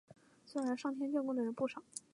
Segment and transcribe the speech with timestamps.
[0.47, 1.83] 虽然上天眷顾的人不少